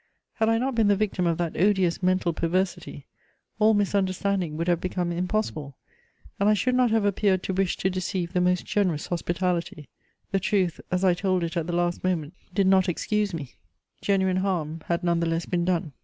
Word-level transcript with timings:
Had 0.33 0.49
I 0.49 0.57
not 0.57 0.73
been 0.73 0.87
the 0.87 0.95
victim 0.95 1.27
of 1.27 1.37
that 1.37 1.55
odious 1.55 2.01
mental 2.01 2.33
perversity, 2.33 3.05
all 3.59 3.75
misunderstanding 3.75 4.57
would 4.57 4.67
have 4.67 4.81
become 4.81 5.11
impossible, 5.11 5.77
and 6.39 6.49
I 6.49 6.55
should 6.55 6.73
not 6.73 6.89
have 6.89 7.05
appeared 7.05 7.43
to 7.43 7.53
wish 7.53 7.77
to 7.77 7.89
deceive 7.91 8.33
the 8.33 8.41
most 8.41 8.65
generous 8.65 9.05
hospitality; 9.05 9.89
the 10.31 10.39
truth, 10.39 10.81
as 10.91 11.03
I 11.03 11.13
told 11.13 11.43
it 11.43 11.55
at 11.55 11.67
the 11.67 11.75
last 11.75 12.03
moment, 12.03 12.33
did 12.51 12.65
not 12.65 12.89
excuse 12.89 13.31
me: 13.31 13.53
genuine 14.01 14.37
harm 14.37 14.81
had 14.87 15.03
none 15.03 15.19
the 15.19 15.27
less 15.29 15.45
been 15.45 15.65
done. 15.65 15.93